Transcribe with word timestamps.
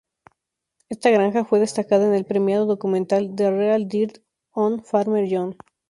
Esta 0.89 1.11
granja 1.11 1.45
fue 1.45 1.59
destacada 1.59 2.07
en 2.07 2.15
el 2.15 2.25
premiado 2.25 2.65
documental 2.65 3.35
"The 3.35 3.51
Real 3.51 3.87
Dirt 3.87 4.23
on 4.49 4.83
Farmer 4.83 5.27
John". 5.29 5.55